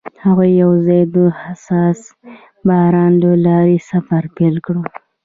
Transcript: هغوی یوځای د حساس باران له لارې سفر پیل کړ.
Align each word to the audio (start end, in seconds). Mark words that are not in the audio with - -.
هغوی 0.23 0.51
یوځای 0.63 1.01
د 1.15 1.17
حساس 1.41 1.99
باران 2.67 3.13
له 3.23 3.31
لارې 3.45 3.77
سفر 3.89 4.23
پیل 4.35 4.55
کړ. 4.65 4.75